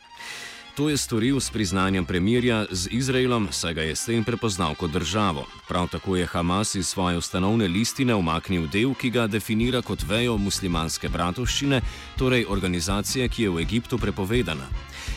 To 0.75 0.89
je 0.91 0.97
storil 0.97 1.39
s 1.39 1.47
priznanjem 1.49 2.05
premirja 2.05 2.65
z 2.67 2.91
Izraelom, 2.91 3.47
saj 3.51 3.73
ga 3.73 3.81
je 3.81 3.95
s 3.95 4.05
tem 4.11 4.23
prepoznal 4.27 4.75
kot 4.75 4.91
državo. 4.91 5.47
Prav 5.67 5.87
tako 5.87 6.15
je 6.19 6.25
Hamas 6.27 6.75
iz 6.75 6.87
svoje 6.87 7.17
ustanovne 7.17 7.67
listine 7.67 8.15
umaknil 8.15 8.67
del, 8.67 8.91
ki 8.91 9.09
ga 9.09 9.27
definira 9.27 9.79
kot 9.81 10.03
vejo 10.03 10.35
muslimanske 10.37 11.07
bratovščine, 11.07 11.79
torej 12.19 12.43
organizacije, 12.49 13.29
ki 13.29 13.43
je 13.43 13.49
v 13.49 13.61
Egiptu 13.63 13.97
prepovedana. 13.97 14.67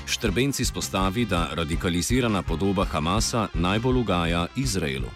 Štrbenci 0.06 0.64
spostavi, 0.64 1.26
da 1.26 1.48
radikalizirana 1.58 2.42
podoba 2.42 2.84
Hamasa 2.84 3.48
najbolj 3.54 3.98
ugaja 3.98 4.46
Izraelu. 4.56 5.10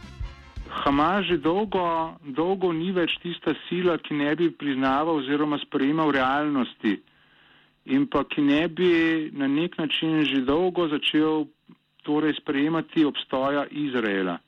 Hamas 0.82 1.22
že 1.30 1.38
dolgo, 1.38 2.18
dolgo 2.34 2.72
ni 2.72 2.90
več 2.90 3.14
tista 3.22 3.54
sila, 3.68 3.94
ki 3.98 4.18
ne 4.18 4.34
bi 4.34 4.50
priznaval 4.50 5.22
oziroma 5.22 5.62
sprejemal 5.62 6.10
realnosti 6.10 6.98
in 7.84 8.06
pa 8.06 8.24
ki 8.24 8.42
ne 8.42 8.68
bi 8.68 9.30
na 9.32 9.46
nek 9.46 9.78
način 9.78 10.24
že 10.24 10.40
dolgo 10.40 10.88
začel 10.88 11.46
torej 12.02 12.34
sprejemati 12.40 13.04
obstoja 13.04 13.66
Izraela. 13.70 14.38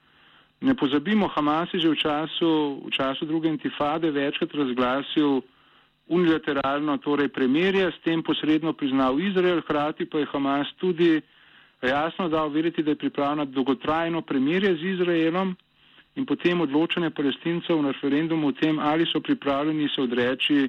Ne 0.60 0.74
pozabimo, 0.74 1.28
Hamas 1.28 1.74
je 1.74 1.80
že 1.80 1.88
v 1.88 1.98
času, 1.98 2.80
v 2.86 2.90
času 2.90 3.26
druge 3.26 3.48
intifade 3.48 4.10
večkrat 4.10 4.54
razglasil 4.54 5.42
unilateralno 6.08 6.98
torej 6.98 7.28
premirje, 7.28 7.90
s 7.90 8.00
tem 8.04 8.22
posredno 8.22 8.72
priznal 8.72 9.20
Izrael, 9.20 9.60
hkrati 9.60 10.06
pa 10.06 10.18
je 10.18 10.26
Hamas 10.32 10.68
tudi 10.80 11.20
jasno 11.82 12.28
dal 12.28 12.48
veriti, 12.48 12.82
da 12.82 12.90
je 12.90 12.96
pripravljen 12.96 13.38
na 13.38 13.44
dolgotrajno 13.44 14.22
premirje 14.22 14.76
z 14.76 14.82
Izraelom 14.82 15.56
in 16.14 16.26
potem 16.26 16.60
odločanje 16.60 17.10
palestincev 17.10 17.82
na 17.82 17.90
referendumu 17.90 18.48
o 18.48 18.52
tem, 18.52 18.78
ali 18.78 19.06
so 19.06 19.20
pripravljeni 19.20 19.88
se 19.88 20.02
odreči 20.02 20.68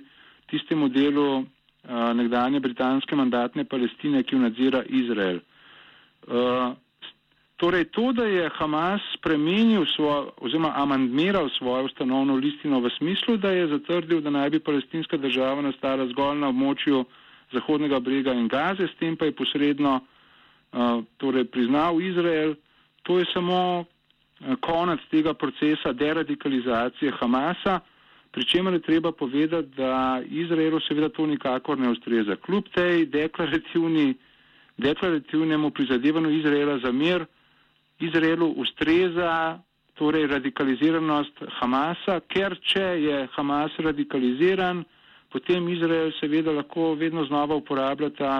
tistemu 0.50 0.90
delu 0.90 1.46
nekdanje 1.90 2.60
britanske 2.60 3.16
mandatne 3.16 3.66
Palestine, 3.66 4.24
ki 4.24 4.36
jo 4.36 4.42
nadzira 4.42 4.84
Izrael. 4.84 5.40
Uh, 6.28 6.74
torej, 7.58 7.86
to, 7.86 8.12
da 8.12 8.26
je 8.26 8.50
Hamas 8.58 9.02
spremenil 9.18 9.86
svojo, 9.96 10.32
oziroma 10.38 10.74
amandmiral 10.76 11.50
svojo 11.58 11.86
ustanovno 11.86 12.36
listino 12.36 12.80
v 12.80 12.90
smislu, 12.98 13.38
da 13.38 13.52
je 13.52 13.68
zatrdil, 13.68 14.22
da 14.22 14.30
naj 14.30 14.50
bi 14.50 14.60
palestinska 14.60 15.18
država 15.18 15.62
nastala 15.62 16.08
zgolj 16.08 16.40
na 16.40 16.50
območju 16.50 17.06
Zahodnega 17.54 18.00
brega 18.00 18.34
in 18.34 18.48
Gaze, 18.48 18.88
s 18.88 18.98
tem 19.00 19.16
pa 19.18 19.26
je 19.26 19.36
posredno 19.38 20.00
uh, 20.02 21.04
torej, 21.18 21.46
priznal 21.46 22.02
Izrael, 22.02 22.56
to 23.04 23.20
je 23.20 23.26
samo 23.34 23.86
uh, 23.86 24.56
konec 24.60 25.00
tega 25.12 25.34
procesa 25.34 25.94
deradikalizacije 25.94 27.12
Hamasa. 27.20 27.80
Pričemer 28.36 28.74
je 28.74 28.82
treba 28.82 29.12
povedati, 29.12 29.70
da 29.78 30.22
Izraelu 30.30 30.80
seveda 30.84 31.10
to 31.10 31.26
nikakor 31.26 31.80
ne 31.80 31.90
ustreza. 31.90 32.36
Kljub 32.36 32.66
tej 32.76 33.06
deklarativni, 33.06 34.14
deklarativnemu 34.78 35.70
prizadevanju 35.72 36.30
Izraela 36.30 36.80
za 36.84 36.92
mir, 36.92 37.26
Izraelu 38.00 38.48
ustreza 38.48 39.60
torej 39.94 40.28
radikaliziranost 40.28 41.46
Hamasa, 41.60 42.20
ker 42.28 42.58
če 42.60 42.84
je 43.04 43.28
Hamas 43.38 43.78
radikaliziran, 43.80 44.84
potem 45.32 45.70
Izrael 45.72 46.12
seveda 46.20 46.52
lahko 46.52 46.90
vedno 47.00 47.24
znova 47.30 47.56
uporablja 47.56 48.10
ta 48.18 48.34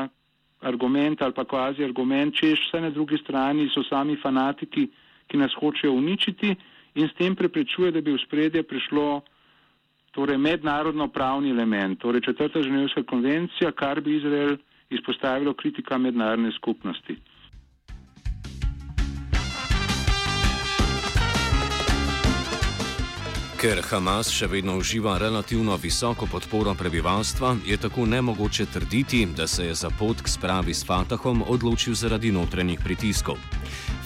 argument 0.60 1.22
ali 1.22 1.34
pa 1.34 1.46
kvazi 1.46 1.86
argument, 1.88 2.36
češ 2.36 2.66
vse 2.68 2.82
na 2.82 2.90
drugi 2.90 3.22
strani 3.24 3.70
so 3.72 3.84
sami 3.88 4.18
fanatiki, 4.20 4.90
ki 5.28 5.38
nas 5.38 5.56
hočejo 5.56 5.94
uničiti 5.94 6.52
in 6.96 7.08
s 7.08 7.16
tem 7.16 7.36
preprečuje, 7.36 7.92
da 7.96 8.02
bi 8.02 8.12
v 8.12 8.20
spredje 8.26 8.64
prišlo 8.64 9.22
torej 10.16 10.38
mednarodno 10.38 11.08
pravni 11.08 11.50
element, 11.50 12.00
torej 12.00 12.22
četrta 12.22 12.62
ženevska 12.64 13.04
konvencija, 13.04 13.72
kar 13.72 14.02
bi 14.02 14.16
Izrael 14.16 14.58
izpostavilo 14.90 15.54
kritika 15.54 15.98
mednarodne 15.98 16.52
skupnosti. 16.52 17.18
Ker 23.60 23.80
Hamas 23.90 24.30
še 24.30 24.48
vedno 24.48 24.76
uživa 24.78 25.18
relativno 25.18 25.76
visoko 25.82 26.28
podporo 26.32 26.76
prebivalstva, 26.80 27.56
je 27.66 27.78
tako 27.82 28.06
nemogoče 28.06 28.66
trditi, 28.66 29.26
da 29.26 29.48
se 29.48 29.66
je 29.66 29.74
za 29.74 29.90
pot 30.00 30.22
k 30.22 30.30
spravi 30.30 30.74
s 30.74 30.86
Fatahom 30.86 31.44
odločil 31.48 31.96
zaradi 31.96 32.32
notranjih 32.32 32.80
pritiskov. 32.84 33.42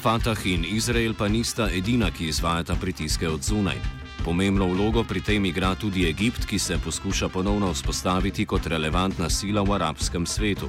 Fatah 0.01 0.45
in 0.45 0.65
Izrael 0.65 1.13
pa 1.13 1.27
nista 1.27 1.69
edina, 1.75 2.07
ki 2.11 2.31
izvajata 2.31 2.77
pritiske 2.81 3.27
od 3.29 3.41
zunaj. 3.43 3.98
Pomembno 4.25 4.67
vlogo 4.67 5.03
pri 5.07 5.21
tem 5.23 5.45
igra 5.47 5.75
tudi 5.79 6.03
Egipt, 6.03 6.43
ki 6.43 6.59
se 6.59 6.75
poskuša 6.83 7.29
ponovno 7.31 7.71
vzpostaviti 7.71 8.45
kot 8.45 8.67
relevantna 8.67 9.29
sila 9.29 9.63
v 9.63 9.79
arabskem 9.79 10.25
svetu. 10.27 10.67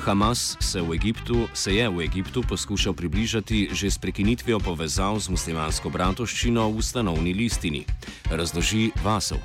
Hamas 0.00 0.56
se, 0.60 0.80
v 0.80 0.96
Egiptu, 0.96 1.44
se 1.52 1.76
je 1.76 1.88
v 1.88 2.00
Egiptu 2.00 2.40
poskušal 2.48 2.96
približati 2.96 3.68
že 3.72 3.90
s 3.90 3.98
prekinitvijo 3.98 4.58
povezav 4.64 5.20
z 5.20 5.28
muslimansko 5.28 5.92
bratovščino 5.92 6.64
v 6.72 6.80
ustanovni 6.80 7.36
listini. 7.36 7.84
Razloži 8.32 8.90
Vasov. 9.04 9.44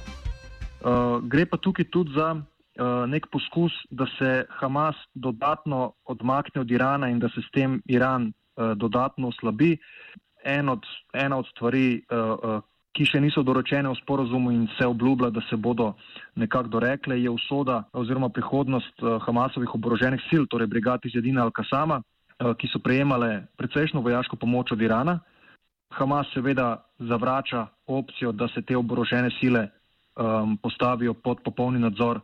Uh, 0.82 1.20
gre 1.28 1.46
pa 1.46 1.60
tukaj 1.60 1.92
tudi 1.92 2.16
za 2.16 2.40
uh, 2.40 3.04
nek 3.06 3.28
poskus, 3.36 3.76
da 3.92 4.08
se 4.16 4.48
Hamas 4.64 4.96
dodatno 5.14 5.94
odmakne 6.08 6.62
od 6.62 6.72
Irana 6.72 7.12
in 7.12 7.20
da 7.20 7.28
se 7.30 7.44
s 7.44 7.52
tem 7.52 7.82
Iran 7.86 8.32
uh, 8.32 8.74
dodatno 8.80 9.28
oslabi. 9.28 9.76
En 10.42 10.70
od, 10.70 10.82
ena 11.14 11.38
od 11.38 11.46
stvari, 11.52 12.02
uh, 12.10 12.18
uh, 12.40 12.71
ki 12.92 13.08
še 13.08 13.22
niso 13.24 13.44
doročene 13.44 13.88
v 13.88 14.00
sporozumu 14.02 14.52
in 14.52 14.68
se 14.78 14.86
obljublja, 14.88 15.30
da 15.32 15.42
se 15.50 15.56
bodo 15.56 15.94
nekako 16.36 16.68
dorekle, 16.68 17.20
je 17.22 17.30
usoda 17.30 17.84
oziroma 17.94 18.30
prihodnost 18.30 19.02
uh, 19.02 19.16
Hamasovih 19.24 19.76
oboroženih 19.76 20.22
sil, 20.28 20.44
torej 20.52 20.68
brigad 20.68 21.06
iz 21.08 21.16
Jedina 21.16 21.46
Al-Kasama, 21.48 22.02
uh, 22.02 22.54
ki 22.60 22.68
so 22.68 22.84
prejemale 22.84 23.48
precejšno 23.58 24.04
vojaško 24.04 24.36
pomoč 24.36 24.76
od 24.76 24.82
Irana. 24.82 25.20
Hamas 25.92 26.28
seveda 26.34 26.84
zavrača 27.00 27.68
opcijo, 27.88 28.32
da 28.32 28.48
se 28.48 28.62
te 28.62 28.78
oborožene 28.78 29.32
sile 29.40 29.68
um, 30.16 30.58
postavijo 30.58 31.14
pod 31.14 31.44
popolni 31.44 31.80
nadzor 31.80 32.22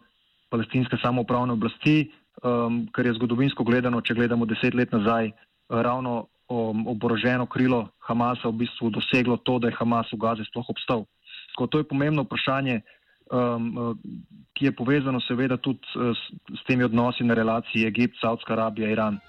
palestinske 0.49 0.97
samoupravne 1.03 1.53
oblasti, 1.53 2.12
um, 2.43 2.88
kar 2.91 3.06
je 3.06 3.13
zgodovinsko 3.19 3.63
gledano, 3.63 4.01
če 4.01 4.15
gledamo 4.15 4.45
deset 4.45 4.75
let 4.75 4.91
nazaj, 4.91 5.32
ravno 5.69 6.27
um, 6.50 6.88
oboroženo 6.88 7.46
krilo 7.46 7.88
Hamasa 8.08 8.48
v 8.48 8.64
bistvu 8.64 8.90
doseglo 8.90 9.38
to, 9.38 9.60
da 9.60 9.68
je 9.68 9.78
Hamas 9.80 10.12
v 10.14 10.18
Gazi 10.18 10.46
sploh 10.50 10.66
obstal. 10.70 11.06
Tako, 11.56 11.68
to 11.68 11.78
je 11.78 11.88
pomembno 11.88 12.24
vprašanje, 12.24 12.82
um, 13.32 13.78
uh, 13.78 13.96
ki 14.54 14.66
je 14.66 14.76
povezano 14.76 15.20
seveda 15.20 15.58
tudi 15.58 15.82
uh, 15.96 16.14
s, 16.16 16.22
s 16.60 16.62
temi 16.68 16.84
odnosi 16.84 17.24
na 17.24 17.34
relaciji 17.34 17.88
Egipt, 17.88 18.20
Saudska 18.22 18.54
Arabija, 18.54 18.90
Iran. 18.90 19.20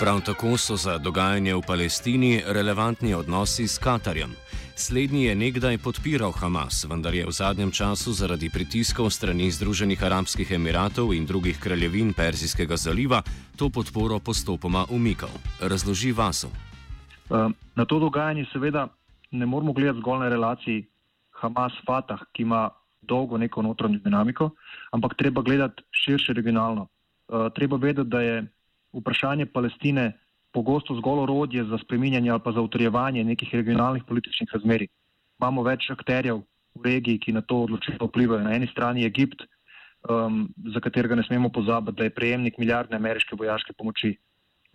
Prav 0.00 0.20
tako 0.20 0.56
so 0.60 0.76
za 0.76 0.98
dogajanje 0.98 1.54
v 1.54 1.62
Palestini 1.66 2.42
relevantni 2.46 3.14
odnosi 3.14 3.68
s 3.68 3.78
Katarjem. 3.78 4.36
Slednji 4.78 5.24
je 5.24 5.34
nekdaj 5.34 5.78
podpiral 5.78 6.32
Hamas, 6.36 6.84
vendar 6.84 7.14
je 7.14 7.24
v 7.24 7.32
zadnjem 7.32 7.72
času 7.72 8.12
zaradi 8.12 8.50
pritiskov 8.52 9.08
strani 9.08 9.48
Združenih 9.48 9.96
arabskih 9.96 10.52
emiratov 10.52 11.16
in 11.16 11.24
drugih 11.24 11.56
kraljevin 11.56 12.12
Perzijskega 12.12 12.76
zaliva 12.76 13.22
to 13.56 13.70
podporo 13.72 14.20
postopoma 14.20 14.84
umikal. 14.92 15.32
Razloži 15.64 16.12
Vaso. 16.12 16.52
Ehm, 17.32 17.56
na 17.72 17.84
to 17.88 17.98
dogajanje 17.98 18.44
seveda 18.52 18.88
ne 19.30 19.46
moramo 19.46 19.72
gledati 19.72 19.98
zgolj 19.98 20.18
na 20.18 20.28
relaciji 20.28 20.84
Hamas-Fatah, 21.40 22.28
ki 22.32 22.42
ima 22.42 22.68
dolgo 23.00 23.38
neko 23.38 23.62
notranjo 23.62 23.98
dinamiko, 24.04 24.50
ampak 24.92 25.16
treba 25.16 25.42
gledati 25.42 25.82
širše 25.90 26.32
regionalno. 26.32 26.86
Ehm, 27.32 27.48
treba 27.54 27.76
vedeti, 27.76 28.08
da 28.08 28.20
je 28.20 28.44
vprašanje 28.92 29.46
Palestine 29.46 30.12
pogosto 30.56 30.96
zgolj 30.96 31.26
orodje 31.26 31.64
za 31.68 31.78
spreminjanje 31.78 32.30
ali 32.30 32.40
pa 32.44 32.52
za 32.52 32.60
utrjevanje 32.64 33.24
nekih 33.24 33.54
regionalnih 33.54 34.04
političnih 34.08 34.48
razmerij. 34.52 34.88
Imamo 35.40 35.62
več 35.62 35.90
akterjev 35.92 36.40
v 36.76 36.84
regiji, 36.84 37.20
ki 37.20 37.34
na 37.36 37.42
to 37.44 37.60
odločitev 37.66 38.08
vplivajo. 38.08 38.44
Na 38.44 38.54
eni 38.56 38.68
strani 38.72 39.04
je 39.04 39.10
Egipt, 39.12 39.44
um, 40.08 40.46
za 40.72 40.80
katerega 40.80 41.18
ne 41.18 41.24
smemo 41.28 41.50
pozabiti, 41.52 41.98
da 41.98 42.04
je 42.04 42.14
prejemnik 42.16 42.56
milijardne 42.58 42.96
ameriške 42.96 43.36
vojaške 43.36 43.76
pomoči, 43.76 44.14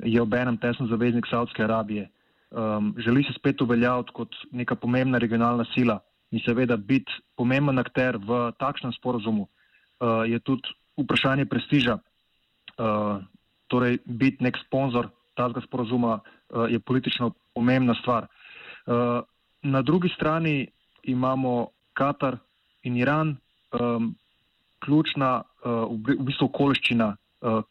je 0.05 0.21
obenem 0.21 0.57
tesen 0.57 0.89
zaveznik 0.89 1.29
Saudske 1.29 1.63
Arabije. 1.63 2.09
Um, 2.51 2.93
želi 2.97 3.23
se 3.23 3.33
spet 3.33 3.61
uveljaviti 3.61 4.13
kot 4.13 4.35
neka 4.51 4.75
pomembna 4.75 5.17
regionalna 5.17 5.65
sila 5.73 5.99
in 6.31 6.41
seveda 6.45 6.77
biti 6.77 7.11
pomemben 7.37 7.79
akter 7.79 8.17
v 8.17 8.51
takšnem 8.59 8.93
sporozumu 8.93 9.47
uh, 9.47 10.23
je 10.27 10.39
tudi 10.39 10.69
vprašanje 10.99 11.45
prestiža, 11.45 11.95
uh, 11.97 13.23
torej 13.67 13.97
biti 14.05 14.43
nek 14.43 14.59
sponzor 14.65 15.09
tega 15.37 15.61
sporazuma 15.65 16.19
uh, 16.19 16.65
je 16.71 16.79
politično 16.79 17.31
pomembna 17.55 17.95
stvar. 18.01 18.27
Uh, 18.85 19.21
na 19.61 19.81
drugi 19.81 20.09
strani 20.09 20.67
imamo 21.03 21.67
Katar 21.93 22.37
in 22.83 22.97
Iran, 22.97 23.37
um, 23.71 24.15
ključna 24.79 25.41
uh, 25.41 25.71
v, 26.07 26.17
bistvu 26.25 26.49
okoliščina, 26.49 27.15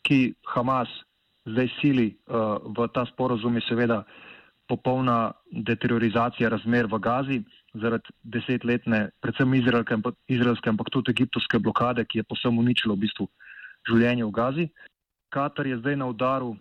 ki 0.03 0.35
Hamas 0.51 0.91
zdaj 1.47 1.69
sili 1.79 2.09
v 2.27 2.87
ta 2.91 3.05
sporozum, 3.07 3.55
je 3.55 3.63
seveda 3.69 4.01
popolna 4.67 5.31
deteriorizacija 5.51 6.49
razmer 6.51 6.89
v 6.91 6.99
Gazi 6.99 7.39
zaradi 7.75 8.15
desetletne, 8.23 9.11
predvsem 9.23 9.55
izraelske, 9.55 9.99
izraelske, 10.29 10.71
ampak 10.71 10.91
tudi 10.91 11.15
egiptovske 11.15 11.59
blokade, 11.59 12.05
ki 12.05 12.19
je 12.19 12.27
posebno 12.27 12.63
uničilo 12.63 12.97
v 12.97 13.07
bistvu 13.07 13.29
življenje 13.89 14.27
v 14.27 14.35
Gazi. 14.35 14.67
Katar 15.31 15.67
je 15.67 15.79
zdaj 15.79 15.97
na 16.01 16.11
udaru 16.11 16.57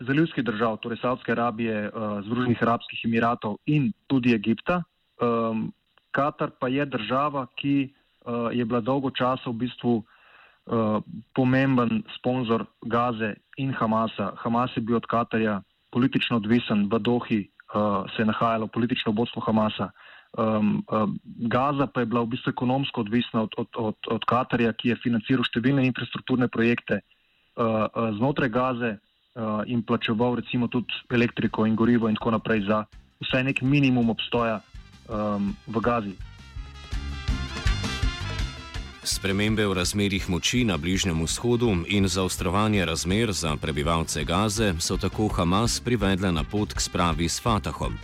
zalivskih 0.00 0.44
držav, 0.44 0.76
torej 0.82 0.98
Saudske 1.00 1.32
Arabije, 1.32 1.88
uh, 1.88 2.20
Združenih 2.26 2.62
arabskih 2.62 3.00
emiratov 3.04 3.56
in 3.66 3.92
tudi 4.06 4.34
Egipta. 4.34 4.82
Um, 5.20 5.72
Katar 6.10 6.50
pa 6.60 6.68
je 6.68 6.84
država, 6.84 7.46
ki 7.56 7.92
uh, 8.24 8.48
je 8.52 8.64
bila 8.64 8.80
dolgo 8.80 9.10
časa 9.10 9.50
v 9.50 9.64
bistvu 9.64 9.94
uh, 10.00 11.00
pomemben 11.34 12.02
sponzor 12.18 12.66
Gaze 12.84 13.34
in 13.56 13.72
Hamasa. 13.72 14.32
Hamas 14.36 14.76
je 14.76 14.82
bil 14.82 14.96
od 14.96 15.06
Katarja 15.06 15.62
politično 15.92 16.36
odvisen, 16.36 16.88
v 16.92 16.98
Dohi 16.98 17.40
uh, 17.74 18.04
se 18.16 18.22
je 18.22 18.26
nahajalo 18.26 18.66
politično 18.66 19.12
vodstvo 19.12 19.42
Hamasa. 19.42 19.90
Um, 20.36 20.84
um, 20.92 21.18
Gaza 21.24 21.86
pa 21.86 22.00
je 22.00 22.06
bila 22.06 22.20
v 22.20 22.36
bistvu 22.36 22.50
ekonomsko 22.50 23.00
odvisna 23.00 23.42
od, 23.42 23.54
od, 23.56 23.68
od, 23.76 23.96
od 24.10 24.24
Katarja, 24.24 24.72
ki 24.72 24.92
je 24.92 25.00
financiral 25.00 25.46
številne 25.48 25.86
infrastrukturne 25.88 26.48
projekte 26.52 27.00
uh, 27.00 27.88
znotraj 28.18 28.52
Gaze 28.52 28.90
in 29.66 29.82
plačeval 29.82 30.34
recimo 30.40 30.68
tudi 30.68 30.92
elektriko 31.10 31.66
in 31.66 31.74
gorivo 31.76 32.08
in 32.08 32.16
tako 32.16 32.30
naprej 32.30 32.64
za 32.68 32.84
vsaj 33.20 33.44
nek 33.44 33.62
minimum 33.62 34.10
obstoja 34.10 34.60
um, 35.08 35.56
v 35.66 35.80
Gazi. 35.80 36.14
Spremembe 39.06 39.62
v 39.62 39.72
razmerih 39.78 40.26
moči 40.26 40.64
na 40.66 40.74
Bližnjem 40.76 41.22
vzhodu 41.22 41.70
in 41.86 42.08
zaostrovanje 42.10 42.82
razmer 42.84 43.30
za 43.32 43.54
prebivalce 43.56 44.24
Gaze 44.24 44.74
so 44.82 44.96
tako 44.96 45.28
Hamas 45.28 45.78
privedle 45.80 46.32
na 46.32 46.42
pot 46.42 46.74
k 46.74 46.80
spravi 46.80 47.28
s 47.28 47.38
Fatahom. 47.38 47.94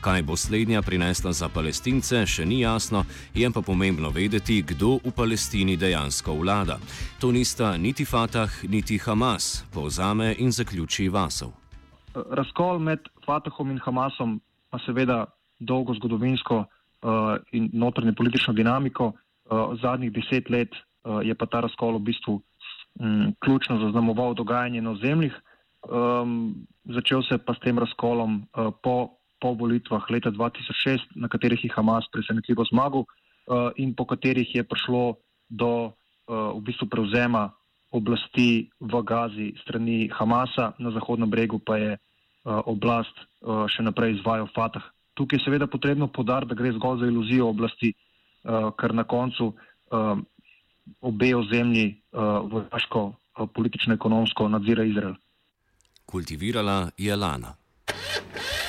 Kaj 0.00 0.22
bo 0.22 0.36
slednja 0.36 0.82
prinesla 0.82 1.32
za 1.32 1.48
palestince, 1.50 2.22
še 2.26 2.44
ni 2.46 2.60
jasno, 2.62 3.02
je 3.34 3.50
pa 3.50 3.62
pomembno 3.66 4.12
vedeti, 4.14 4.62
kdo 4.62 5.00
v 5.02 5.10
Palestini 5.10 5.74
dejansko 5.76 6.36
vlada. 6.38 6.78
To 7.18 7.32
nista 7.34 7.74
niti 7.76 8.06
Fatah, 8.06 8.50
niti 8.70 8.98
Hamas, 8.98 9.66
povzame 9.74 10.36
in 10.38 10.54
zaključi 10.54 11.08
Vasov. 11.10 11.50
Razkol 12.14 12.78
med 12.78 13.10
Fatahom 13.26 13.74
in 13.74 13.82
Hamasom 13.82 14.38
pa 14.70 14.78
seveda 14.86 15.26
dolgo 15.58 15.94
zgodovinsko 15.98 16.62
uh, 16.62 17.42
in 17.52 17.70
notranje 17.72 18.14
politično 18.14 18.54
dinamiko. 18.54 19.12
Uh, 19.50 19.74
zadnjih 19.82 20.12
deset 20.14 20.50
let 20.50 20.70
uh, 20.70 21.26
je 21.26 21.34
pa 21.34 21.46
ta 21.46 21.66
razkol 21.66 21.98
v 21.98 22.06
bistvu 22.12 22.38
um, 22.38 23.34
ključno 23.42 23.82
zaznamoval 23.82 24.34
dogajanje 24.34 24.82
na 24.82 24.94
ozemljih. 24.94 25.34
Um, 25.90 26.54
začel 26.84 27.22
se 27.22 27.38
pa 27.38 27.54
s 27.54 27.66
tem 27.66 27.78
razkolom 27.78 28.46
uh, 28.54 28.70
po 28.82 29.17
po 29.40 29.54
volitvah 29.54 30.02
leta 30.10 30.30
2006, 30.30 31.14
na 31.14 31.28
katerih 31.28 31.64
je 31.64 31.70
Hamas 31.70 32.04
presenetljivo 32.12 32.64
zmagal 32.70 33.04
uh, 33.04 33.70
in 33.76 33.94
po 33.94 34.04
katerih 34.04 34.54
je 34.54 34.62
prišlo 34.64 35.16
do 35.48 35.72
uh, 35.84 36.52
v 36.58 36.60
bistvu 36.60 36.86
prevzema 36.90 37.50
oblasti 37.90 38.68
v 38.80 38.92
Gazi 39.02 39.54
strani 39.64 40.10
Hamasa, 40.12 40.76
na 40.78 40.90
Zahodnem 40.92 41.30
bregu 41.30 41.58
pa 41.58 41.76
je 41.76 41.92
uh, 41.96 42.60
oblast 42.68 43.14
uh, 43.16 43.64
še 43.64 43.82
naprej 43.82 44.18
izvajal 44.20 44.48
Fatah. 44.52 44.84
Tukaj 45.16 45.40
je 45.40 45.44
seveda 45.44 45.66
potrebno 45.66 46.08
podariti, 46.12 46.52
da 46.52 46.58
gre 46.58 46.72
zgolj 46.76 47.00
za 47.00 47.06
iluzijo 47.08 47.48
oblasti, 47.48 47.94
uh, 48.44 48.70
ker 48.76 48.94
na 48.94 49.08
koncu 49.08 49.54
uh, 49.54 50.20
obe 51.00 51.30
ozemlji 51.34 51.88
uh, 52.12 52.44
vojaško, 52.44 53.02
uh, 53.08 53.48
politično, 53.54 53.96
ekonomsko 53.96 54.48
nadzira 54.48 54.84
Izrael. 54.84 55.16
Kultivirala 56.08 56.90
je 56.96 57.16
Lana. 57.16 57.57